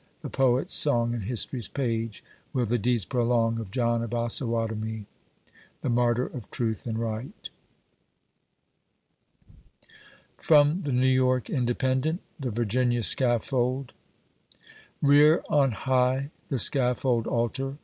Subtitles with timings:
[0.23, 5.05] The Poet's song and History's page will the deeds prolong of John of Osawatomie,
[5.81, 7.51] The Martyr to Truth and Right!
[10.39, 10.81] 70 THR "VIRGINIA SCAFFOLD.
[10.81, 13.93] [From the New York Independent.], THE VIBCUNIA SCAFFOLD.
[15.03, 17.77] Rear on high the scaffold altar